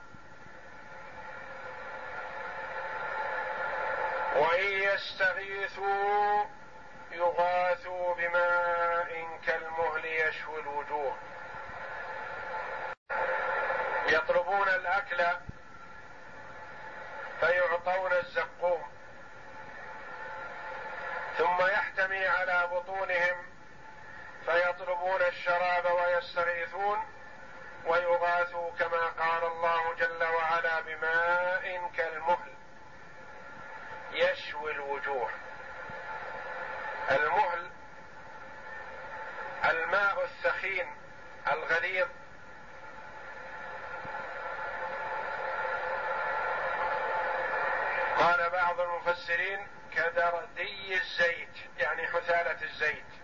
[4.35, 6.45] وإن يستغيثوا
[7.11, 11.17] يغاثوا بماء كالمهل يشوي الوجوه.
[14.07, 15.25] يطلبون الأكل
[17.39, 18.91] فيعطون الزقوم.
[21.37, 23.52] ثم يحتمي على بطونهم
[24.45, 27.05] فيطلبون الشراب ويستغيثون
[27.85, 32.53] ويغاثوا كما قال الله جل وعلا بماء كالمهل.
[34.11, 35.29] يشوي الوجوه.
[37.11, 37.71] المهل
[39.65, 40.95] الماء الثخين
[41.47, 42.07] الغليظ.
[48.17, 53.22] قال بعض المفسرين كدردي الزيت يعني حثالة الزيت.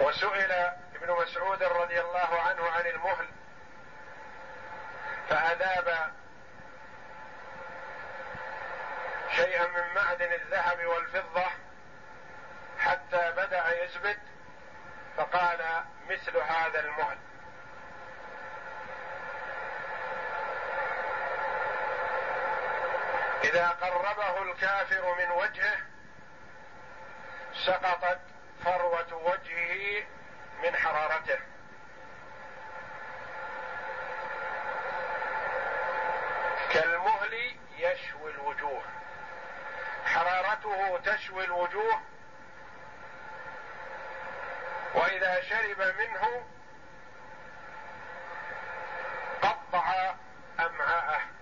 [0.00, 0.52] وسئل
[0.94, 3.28] ابن مسعود رضي الله عنه عن المهل
[5.28, 6.12] فأذاب
[9.36, 11.44] شيئا من معدن الذهب والفضة
[12.78, 14.18] حتى بدأ يزبد
[15.16, 17.18] فقال مثل هذا المهل.
[23.44, 25.76] إذا قربه الكافر من وجهه
[27.66, 28.33] سقطت
[28.64, 30.06] فروة وجهه
[30.62, 31.38] من حرارته.
[36.72, 38.82] كالمهل يشوي الوجوه.
[40.04, 42.00] حرارته تشوي الوجوه.
[44.94, 46.46] وإذا شرب منه
[49.42, 50.14] قطع
[50.60, 51.33] أمعاءه.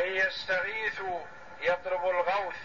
[0.00, 1.20] وإن يستغيثوا
[1.60, 2.56] يطلب الغوث.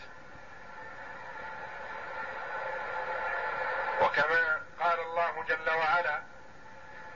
[4.02, 6.24] وكما قال الله جل وعلا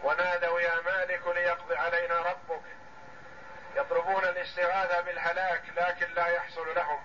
[0.04, 2.62] ونادوا يا مالك ليقضي علينا ربك.
[3.76, 7.04] يطلبون الاستغاثة بالهلاك لكن لا يحصل لهم.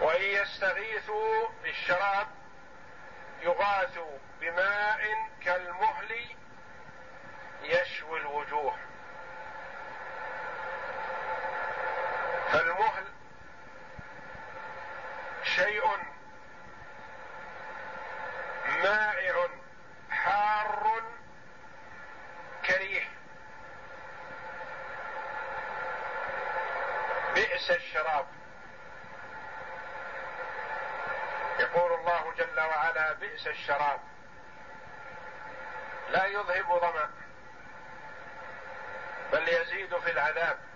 [0.00, 2.26] وإن يستغيثوا بالشراب
[3.40, 5.00] يغاثوا بماء
[5.44, 6.36] كالمهل
[7.62, 8.93] يشوي الوجوه.
[12.54, 13.04] فالمهل
[15.42, 15.82] شيء
[18.82, 19.48] مائع
[20.10, 21.02] حار
[22.66, 23.08] كريه.
[27.34, 28.26] بئس الشراب.
[31.58, 34.00] يقول الله جل وعلا بئس الشراب.
[36.08, 37.10] لا يذهب ظمأ
[39.32, 40.73] بل يزيد في العذاب.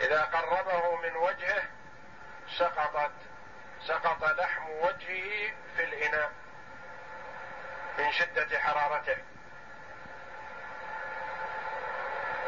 [0.00, 1.62] إذا قربه من وجهه
[2.58, 3.12] سقطت
[3.86, 6.32] سقط لحم وجهه في الإناء
[7.98, 9.16] من شدة حرارته.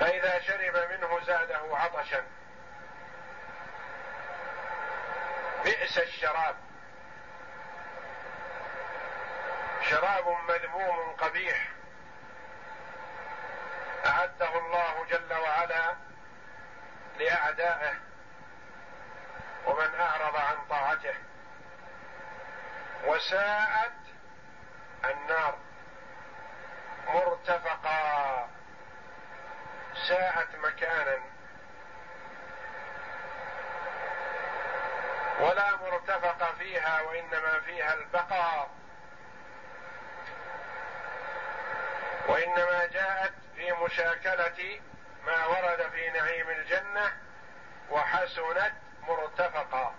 [0.01, 2.25] فإذا شرب منه زاده عطشا.
[5.65, 6.57] بئس الشراب.
[9.83, 11.69] شراب مذموم قبيح.
[14.07, 16.10] أعده الله جل وعلا
[17.21, 17.95] لأعدائه
[19.67, 21.15] ومن أعرض عن طاعته.
[23.05, 23.93] وساءت
[25.05, 25.59] النار.
[27.07, 28.49] مرتفقا.
[30.09, 31.19] ساءت مكانا.
[35.41, 38.71] ولا مرتفق فيها وإنما فيها البقاء.
[42.29, 44.81] وإنما جاءت في مشاكلة
[45.27, 47.13] ما ورد في نعيم الجنة
[47.91, 49.95] وحسنت مرتفقا.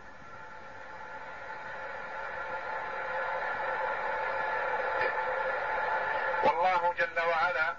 [6.44, 7.76] والله جل وعلا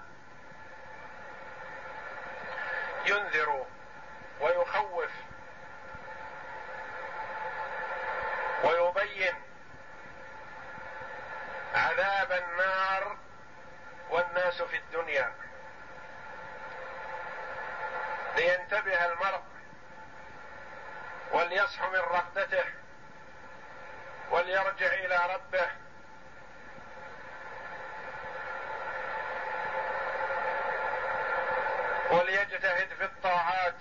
[3.05, 3.65] ينذر
[4.41, 5.11] ويخوف
[8.63, 9.35] ويبين
[11.75, 13.17] عذاب النار
[14.09, 15.42] والناس في الدنيا.
[18.35, 19.41] لينتبه المرء
[21.31, 22.65] وليصح من رغبته
[24.31, 25.67] وليرجع إلى ربه.
[32.11, 33.75] وليجتهد في الطاعات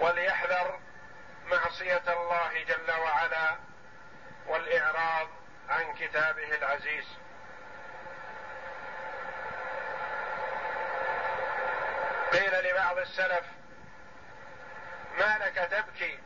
[0.00, 0.80] وليحذر
[1.46, 3.56] معصية الله جل وعلا
[4.46, 5.28] والإعراض
[5.68, 7.06] عن كتابه العزيز.
[12.32, 13.44] قيل لبعض السلف
[15.18, 16.18] ما لك تبكي؟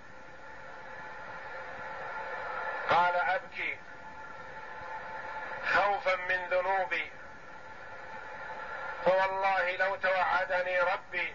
[2.91, 3.79] قال أبكي
[5.75, 7.13] خوفا من ذنوبي
[9.05, 11.35] فوالله لو توعدني ربي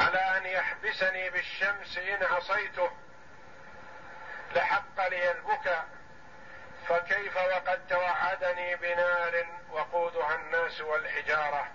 [0.00, 2.90] على أن يحبسني بالشمس إن عصيته
[4.54, 5.86] لحق لي البكاء
[6.88, 11.68] فكيف وقد توعدني بنار وقودها الناس والحجارة؟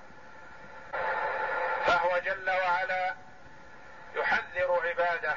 [1.85, 3.15] فهو جل وعلا
[4.15, 5.35] يحذر عباده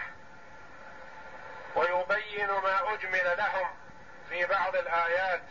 [1.75, 3.77] ويبين ما أجمل لهم
[4.29, 5.43] في بعض الآيات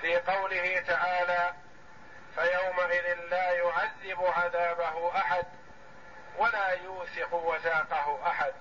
[0.00, 1.54] في قوله تعالى
[2.34, 5.46] فيومئذ لا يعذب عذابه أحد
[6.38, 8.54] ولا يوثق وثاقه أحد.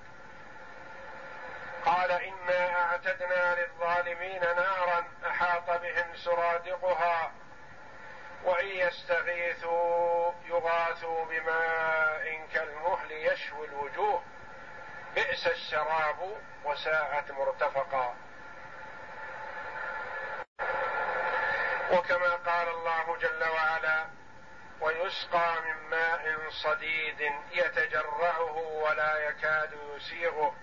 [1.85, 7.31] قال إنا أعتدنا للظالمين نارا أحاط بهم سرادقها
[8.43, 14.23] وإن يستغيثوا يغاثوا بماء كالمهل يشوي الوجوه.
[15.15, 18.15] بئس الشراب وساءت مرتفقا.
[21.91, 24.05] وكما قال الله جل وعلا
[24.81, 30.55] ويسقى من ماء صديد يتجرعه ولا يكاد يسيغه.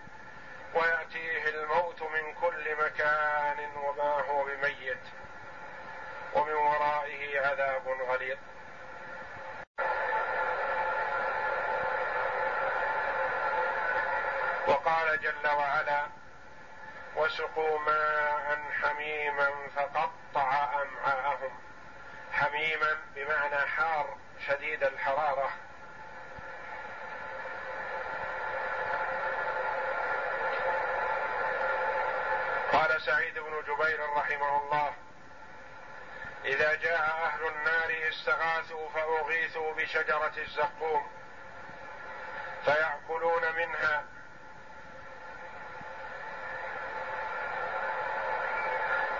[0.76, 5.04] ويأتيه الموت من كل مكان وما هو بميت
[6.34, 8.38] ومن ورائه عذاب غليظ.
[14.66, 16.06] وقال جل وعلا
[17.16, 21.58] وسقوا ماء حميما فقطع أمعاءهم.
[22.32, 24.16] حميما بمعنى حار
[24.46, 25.50] شديد الحرارة
[32.72, 34.94] قال سعيد بن جبير رحمه الله.
[36.44, 41.10] إذا جاء أهل النار استغاثوا فأغيثوا بشجرة الزقوم
[42.64, 44.04] فيأكلون منها.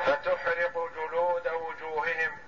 [0.07, 2.46] فتحرق جلود وجوههم.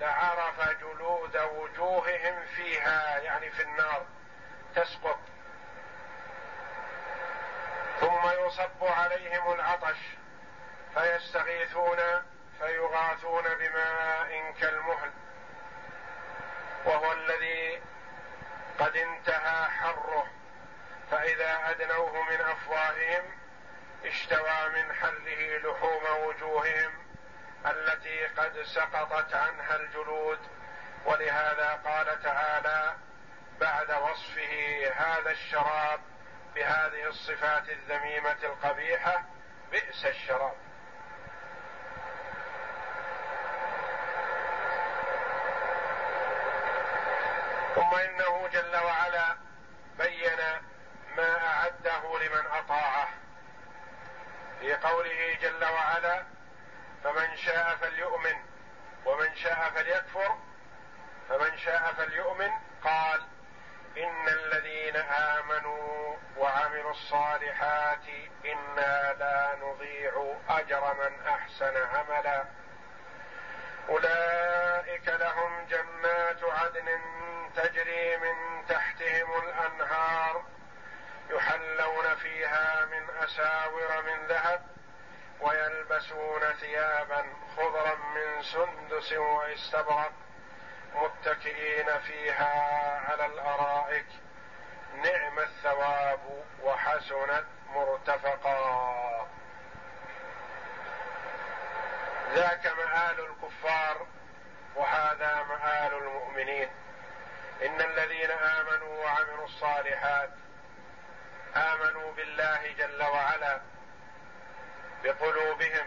[0.00, 4.06] لعرف جلود وجوههم فيها يعني في النار
[4.74, 5.18] تسقط.
[8.00, 9.98] ثم يصب عليهم العطش
[10.94, 11.98] فيستغيثون
[12.58, 15.12] فيغاثون بماء كالمهل.
[16.84, 17.82] وهو الذي
[18.78, 20.26] قد انتهى حره
[21.10, 23.24] فإذا أدنوه من أفواههم
[24.04, 27.03] اشتوى من حله لحوم وجوههم.
[27.66, 30.38] التي قد سقطت عنها الجلود
[31.04, 32.96] ولهذا قال تعالى
[33.60, 36.00] بعد وصفه هذا الشراب
[36.54, 39.22] بهذه الصفات الذميمة القبيحة
[39.70, 40.56] بئس الشراب.
[47.74, 49.36] ثم إنه جل وعلا
[49.98, 50.38] بين
[51.16, 53.08] ما أعده لمن أطاعه.
[54.60, 56.24] في قوله جل وعلا
[57.04, 58.36] فمن شاء فليؤمن
[59.04, 60.38] ومن شاء فليكفر
[61.28, 62.50] فمن شاء فليؤمن
[62.84, 63.22] قال
[63.96, 68.08] إن الذين آمنوا وعملوا الصالحات
[68.44, 72.44] إنا لا نضيع أجر من أحسن عملا.
[73.88, 77.00] أولئك لهم جنات عدن
[77.56, 80.44] تجري من تحتهم الأنهار
[81.30, 84.73] يحلون فيها من أساور من ذهب
[85.40, 87.24] ويلبسون ثيابا
[87.56, 90.12] خضرا من سندس واستبرق
[90.94, 92.52] متكئين فيها
[93.10, 94.06] على الأرائك.
[94.94, 99.28] نعم الثواب وحسنت مرتفقا.
[102.34, 104.06] ذاك مآل الكفار
[104.76, 106.68] وهذا مآل المؤمنين.
[107.62, 110.30] إن الذين آمنوا وعملوا الصالحات
[111.56, 113.60] آمنوا بالله جل وعلا
[115.04, 115.86] بقلوبهم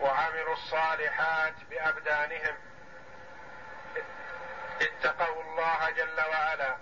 [0.00, 2.56] وعملوا الصالحات بأبدانهم.
[4.80, 6.76] اتقوا الله جل وعلا.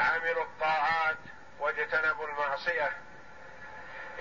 [0.00, 1.16] عملوا الطاعات
[1.58, 2.92] واجتنبوا المعصية.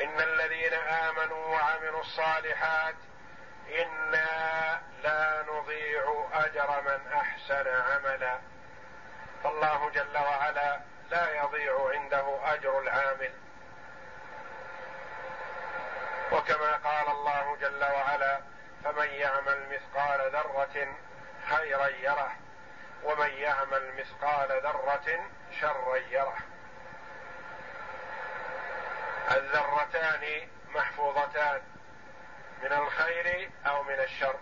[0.03, 2.95] إن الذين آمنوا وعملوا الصالحات
[3.69, 8.39] إنا لا نضيع أجر من أحسن عملا.
[9.43, 13.44] فالله جل وعلا لا يضيع عنده أجر العامل.
[16.31, 18.41] وكما قال الله جل وعلا
[18.83, 20.95] فمن يعمل مثقال ذرة
[21.49, 22.35] خيرا يره
[23.03, 25.29] ومن يعمل مثقال ذرة
[25.61, 26.37] شرا يره.
[29.31, 31.61] الذرتان محفوظتان
[32.63, 34.35] من الخير أو من الشر.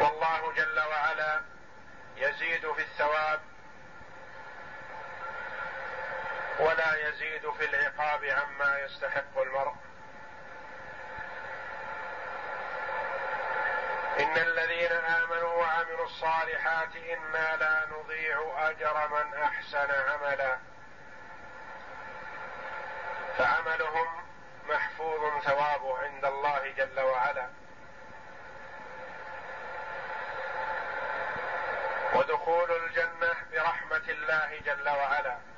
[0.00, 1.42] والله جل وعلا
[2.16, 3.40] يزيد في الثواب
[6.60, 9.74] ولا يزيد في العقاب عما يستحق المرء.
[14.20, 20.58] إن الذين آمنوا وعملوا الصالحات إنا لا نضيع أجر من أحسن عملا.
[23.38, 24.26] فعملهم
[24.68, 27.48] محفوظ ثوابه عند الله جل وعلا.
[32.14, 35.49] ودخول الجنة برحمة الله جل وعلا.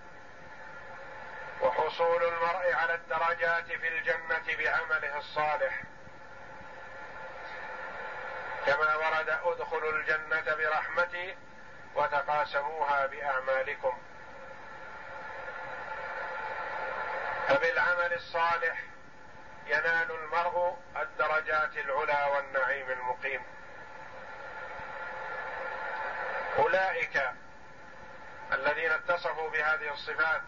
[1.63, 5.83] وحصول المرء على الدرجات في الجنة بعمله الصالح.
[8.67, 11.37] كما ورد ادخلوا الجنة برحمتي
[11.95, 13.99] وتقاسموها بأعمالكم.
[17.49, 18.81] فبالعمل الصالح
[19.67, 23.43] ينال المرء الدرجات العلى والنعيم المقيم.
[26.59, 27.23] أولئك
[28.53, 30.43] الذين اتصفوا بهذه الصفات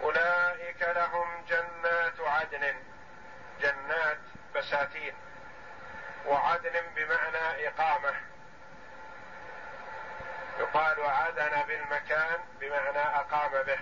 [0.00, 2.74] أولئك لهم جنات عدن
[3.60, 4.18] جنات
[4.54, 5.14] بساتين
[6.26, 8.14] وعدن بمعنى إقامة.
[10.58, 13.78] يقال عدن بالمكان بمعنى أقام به.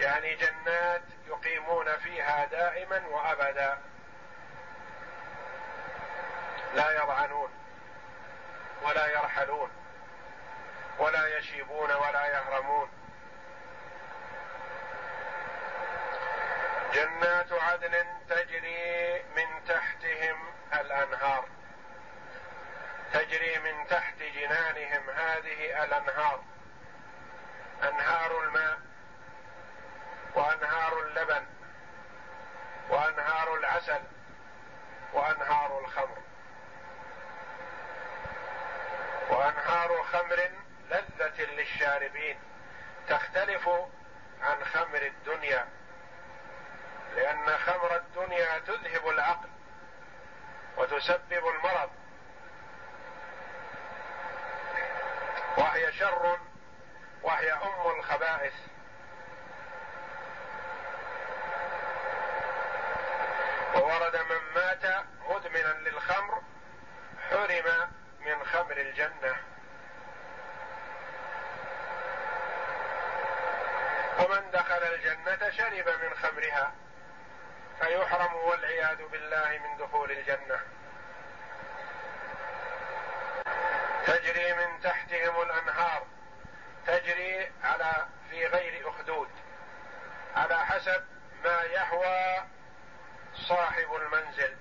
[0.00, 3.78] يعني جنات يقيمون فيها دائما وابدا.
[6.74, 7.50] لا يضعنون
[8.82, 9.70] ولا يرحلون
[10.98, 12.99] ولا يشيبون ولا يهرمون.
[16.94, 21.48] جنات عدن تجري من تحتهم الأنهار.
[23.12, 26.44] تجري من تحت جنانهم هذه الأنهار.
[27.82, 28.78] أنهار الماء
[30.34, 31.46] وأنهار اللبن
[32.88, 34.02] وأنهار العسل
[35.12, 36.18] وأنهار الخمر.
[39.30, 40.50] وأنهار خمر
[40.90, 42.38] لذة للشاربين.
[43.08, 43.68] تختلف
[44.42, 45.79] عن خمر الدنيا.
[47.16, 49.48] لأن خمر الدنيا تذهب العقل
[50.76, 51.90] وتسبب المرض.
[55.56, 56.38] وهي شر
[57.22, 58.54] وهي أم الخبائث.
[63.74, 66.42] وورد من مات مدمنا للخمر
[67.30, 67.90] حرم
[68.20, 69.36] من خمر الجنة.
[74.18, 76.72] ومن دخل الجنة شرب من خمرها.
[77.80, 80.60] فيحرم والعياذ بالله من دخول الجنة.
[84.06, 86.06] تجري من تحتهم الأنهار.
[86.86, 89.28] تجري على في غير أخدود.
[90.36, 91.04] على حسب
[91.44, 92.44] ما يهوى
[93.34, 94.56] صاحب المنزل.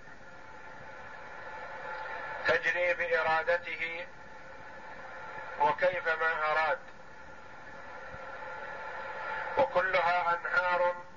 [2.47, 4.07] تجري بإرادته
[5.59, 6.80] وكيفما أراد.
[9.57, 11.09] وكلها أنهار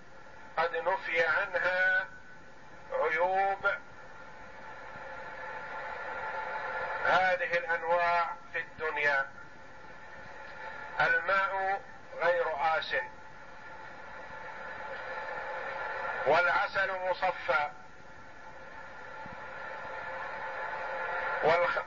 [0.57, 2.07] قد نفي عنها
[2.93, 3.67] عيوب
[7.05, 9.31] هذه الأنواع في الدنيا.
[11.01, 11.81] الماء
[12.23, 12.47] غير
[12.79, 12.95] آس
[16.27, 17.71] والعسل مصفى.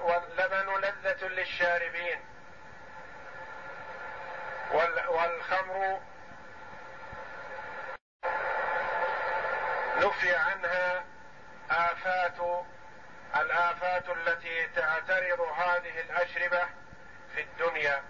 [0.01, 2.19] واللبن لذة للشاربين.
[5.07, 6.01] والخمر
[10.15, 11.03] نفي عنها
[11.69, 12.65] آفات
[13.35, 16.65] الآفات التي تعترض هذه الأشربة
[17.35, 18.03] في الدنيا.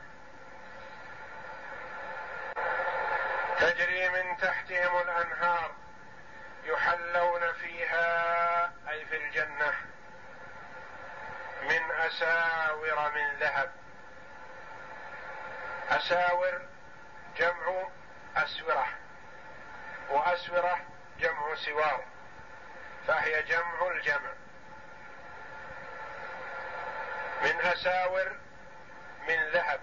[3.60, 5.72] تجري من تحتهم الأنهار
[6.64, 9.74] يحلون فيها أي في الجنة
[11.62, 13.72] من أساور من ذهب.
[15.90, 16.62] أساور
[17.38, 17.88] جمع
[18.38, 18.88] أسورة
[20.10, 22.04] وأسورة جمع سوار
[23.08, 24.34] فهي جمع الجمع.
[27.42, 28.32] من أساور
[29.28, 29.80] من ذهب.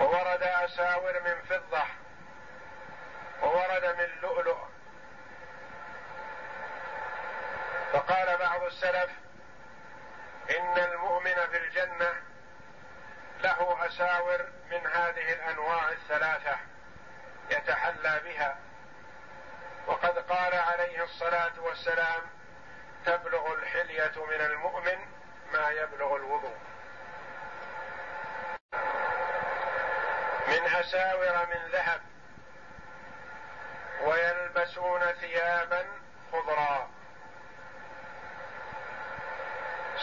[0.00, 1.84] وورد أساور من فضة.
[3.42, 4.58] وورد من لؤلؤ.
[7.92, 9.10] فقال بعض السلف
[10.58, 12.22] إن المؤمن في الجنة
[13.40, 16.75] له أساور من هذه الأنواع الثلاثة.
[17.50, 18.58] يتحلى بها.
[19.86, 22.22] وقد قال عليه الصلاة والسلام
[23.06, 24.98] تبلغ الحلية من المؤمن
[25.52, 26.56] ما يبلغ الوضوء.
[30.48, 32.00] من أساور من ذهب
[34.00, 35.86] ويلبسون ثيابا
[36.32, 36.90] خضرا.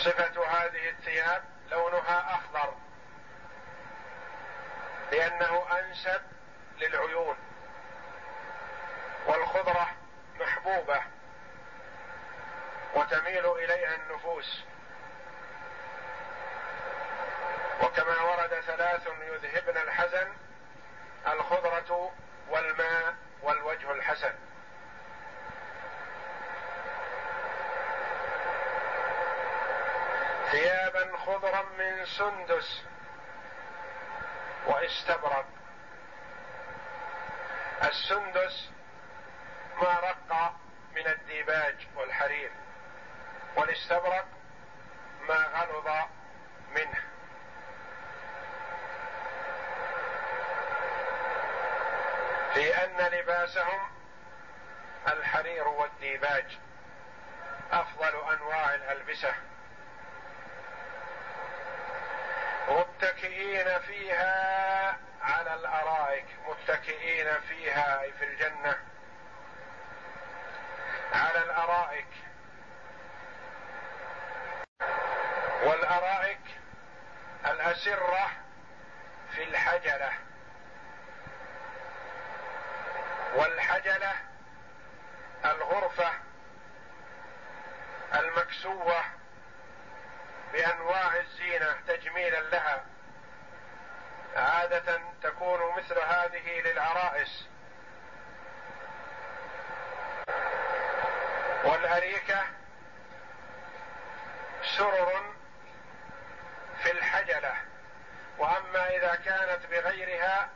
[0.04, 2.74] صفة هذه الثياب لونها أخضر
[5.12, 6.22] لأنه أنسب
[6.80, 7.38] للعيون.
[9.28, 9.88] والخضرة
[10.40, 11.02] محبوبة
[12.96, 14.64] وتميل إليها النفوس.
[17.82, 20.34] وكما ورد ثلاث يذهبن الحزن
[21.28, 22.12] الخضرة
[22.50, 24.34] والماء والوجه الحسن.
[30.52, 32.84] ثيابا خضرا من سندس
[34.68, 35.46] وإستبرق.
[37.84, 38.70] السندس
[39.82, 40.54] ما رق
[40.96, 42.52] من الديباج والحرير
[43.56, 44.26] والاستبرق
[45.28, 45.88] ما غلظ
[46.76, 47.04] منه.
[52.84, 53.92] أن لباسهم
[55.08, 56.58] الحرير والديباج
[57.72, 59.34] أفضل أنواع الألبسة.
[62.70, 68.78] متكئين فيها على الأرائك متكئين فيها اي في الجنة.
[71.14, 72.08] على الأرائك.
[75.64, 76.42] والأرائك
[77.46, 78.32] الأسرة
[79.36, 80.12] في الحجلة.
[83.36, 84.14] والحجلة
[85.46, 86.12] الغرفة
[88.16, 89.04] المكسوة
[90.54, 92.93] بأنواع الزينة تجميلا لها.
[94.36, 97.48] عادة تكون مثل هذه للعرائس.
[101.64, 102.46] والأريكة
[104.78, 105.34] سرر
[106.84, 107.56] في الحجلة
[108.38, 110.50] وأما إذا كانت بغيرها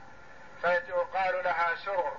[0.61, 2.17] فيقال لها سرر.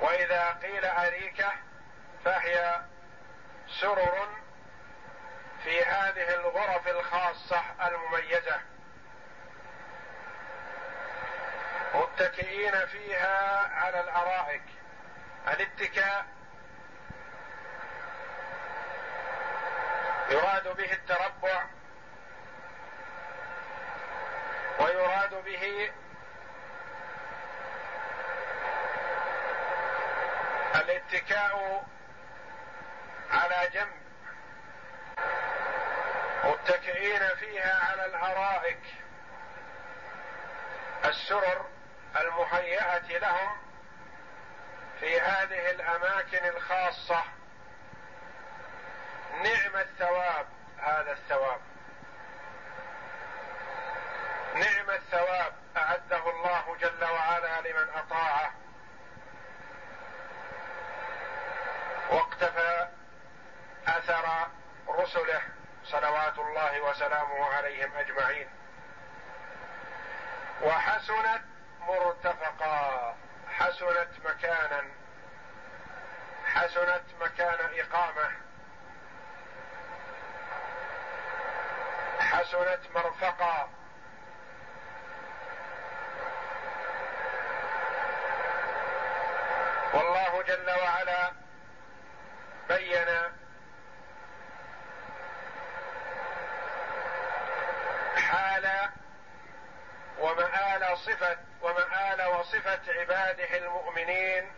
[0.00, 1.52] وإذا قيل أريكة
[2.24, 2.80] فهي
[3.80, 4.28] سرر
[5.64, 8.69] في هذه الغرف الخاصة المميزة.
[11.94, 14.62] متكئين فيها على الأرائك.
[15.48, 16.26] الاتكاء
[20.30, 21.64] يراد به التربع
[24.80, 25.90] ويراد به
[30.74, 31.84] الاتكاء
[33.30, 34.00] على جنب
[36.44, 38.82] متكئين فيها على الأرائك.
[41.04, 41.66] السرر
[42.16, 43.56] المهيئة لهم
[45.00, 47.22] في هذه الأماكن الخاصة.
[49.42, 50.46] نعم الثواب
[50.78, 51.60] هذا الثواب.
[54.54, 58.52] نعم الثواب أعده الله جل وعلا لمن أطاعه.
[62.10, 62.88] واقتفى
[63.86, 64.48] أثر
[64.88, 65.42] رسله
[65.84, 68.48] صلوات الله وسلامه عليهم أجمعين.
[70.62, 71.49] وحسنت
[71.88, 73.16] مرتفقا.
[73.48, 74.84] حسنت مكانا.
[76.44, 78.30] حسنت مكان إقامة.
[82.20, 83.68] حسنت مرفقا.
[89.94, 91.32] والله جل وعلا
[92.68, 93.08] بين
[98.16, 98.90] حال
[100.18, 104.52] ومآل صفة ومآل وصفة عباده المؤمنين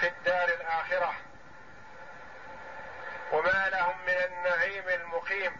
[0.00, 1.14] في الدار الآخرة.
[3.32, 5.56] وما لهم من النعيم المقيم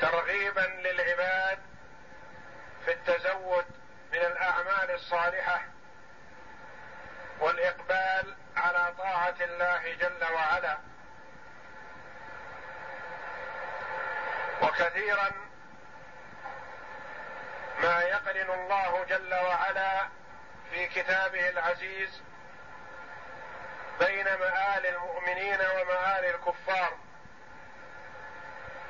[0.00, 1.58] ترغيبا للعباد
[2.84, 3.66] في التزود
[4.12, 5.62] من الأعمال الصالحة
[7.40, 10.78] والإقبال على طاعة الله جل وعلا.
[14.62, 15.30] وكثيرا
[17.82, 20.08] ما يقرن الله جل وعلا
[20.70, 22.22] في كتابه العزيز
[23.98, 26.96] بين مآل المؤمنين ومآل الكفار.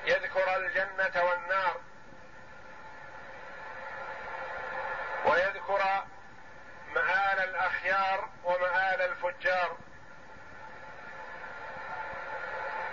[0.04, 1.80] يذكر الجنة والنار
[5.24, 6.04] ويذكر
[6.94, 9.76] مآل الأخيار ومآل الفجار.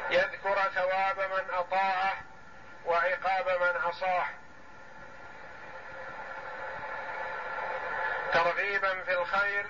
[0.10, 2.18] يذكر ثواب من أطاعه
[2.86, 4.43] وعقاب من عصاه.
[8.34, 9.66] ترغيبا في الخير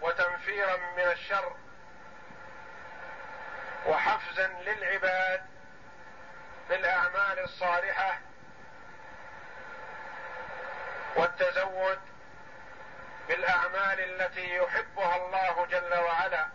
[0.00, 1.56] وتنفيرا من الشر
[3.86, 5.42] وحفزا للعباد
[6.68, 8.18] بالأعمال الصالحة
[11.16, 11.98] والتزود
[13.28, 16.48] بالأعمال التي يحبها الله جل وعلا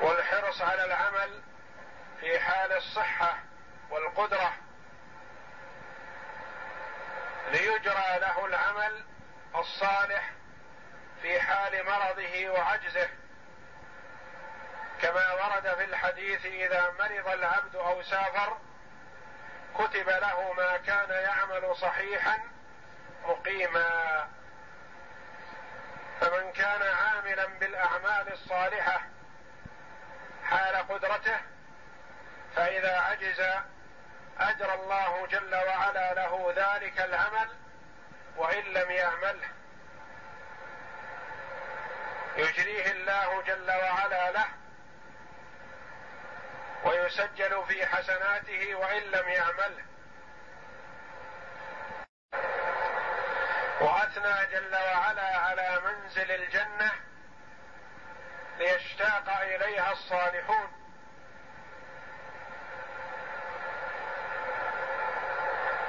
[0.00, 1.42] والحرص على العمل
[2.20, 3.38] في حال الصحة
[3.90, 4.52] والقدرة
[7.52, 9.04] ليجرى له العمل
[9.54, 10.30] الصالح
[11.22, 13.08] في حال مرضه وعجزه.
[15.02, 18.56] كما ورد في الحديث إذا مرض العبد أو سافر
[19.78, 22.38] كتب له ما كان يعمل صحيحا
[23.24, 24.28] مقيما
[26.20, 29.02] فمن كان عاملا بالأعمال الصالحة
[30.44, 31.40] حال قدرته
[32.56, 33.42] فإذا عجز
[34.40, 37.48] اجرى الله جل وعلا له ذلك العمل
[38.36, 39.48] وإن لم يعمله.
[42.36, 44.46] يجريه الله جل وعلا له
[46.84, 49.84] ويسجل في حسناته وإن لم يعمله.
[53.80, 56.92] وأثنى جل وعلا على منزل الجنة
[58.58, 60.81] ليشتاق إليها الصالحون.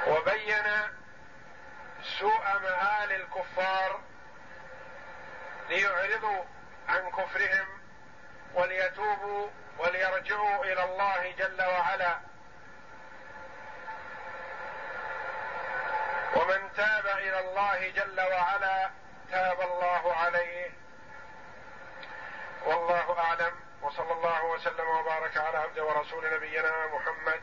[0.06, 0.64] وبين
[2.18, 4.00] سوء مآل الكفار
[5.68, 6.44] ليعرضوا
[6.88, 7.66] عن كفرهم
[8.54, 9.48] وليتوبوا
[9.78, 12.18] وليرجعوا إلى الله جل وعلا.
[16.36, 18.90] ومن تاب إلى الله جل وعلا
[19.30, 20.70] تاب الله عليه.
[22.66, 23.54] والله أعلم.
[23.82, 27.42] وصلى الله وسلم وبارك على عبد ورسول نبينا محمد.